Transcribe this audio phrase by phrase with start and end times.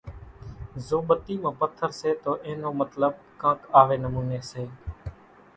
[0.85, 3.11] زو ٻتي مان پٿر سي تو اين نو مطلٻ
[3.41, 4.63] ڪانڪ آوي نموني سي،